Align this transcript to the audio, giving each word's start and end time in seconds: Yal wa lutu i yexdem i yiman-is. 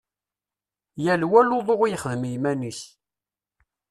Yal 1.03 1.21
wa 1.31 1.41
lutu 1.49 1.75
i 1.85 1.89
yexdem 1.91 2.21
i 2.25 2.29
yiman-is. 2.33 2.81